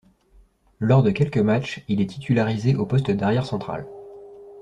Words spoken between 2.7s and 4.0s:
au poste d'arrière central.